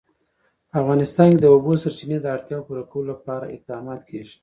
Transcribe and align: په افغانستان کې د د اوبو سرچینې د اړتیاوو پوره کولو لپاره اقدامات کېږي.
په 0.69 0.75
افغانستان 0.81 1.27
کې 1.31 1.39
د 1.41 1.43
د 1.49 1.51
اوبو 1.53 1.71
سرچینې 1.83 2.17
د 2.21 2.25
اړتیاوو 2.35 2.65
پوره 2.67 2.83
کولو 2.91 3.09
لپاره 3.13 3.51
اقدامات 3.55 4.01
کېږي. 4.09 4.35